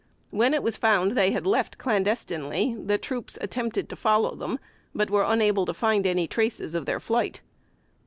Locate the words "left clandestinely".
1.45-2.73